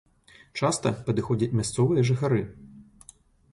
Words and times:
Часта 0.61 0.91
падыходзяць 1.09 1.51
мясцовыя 1.61 2.07
жыхары. 2.13 2.43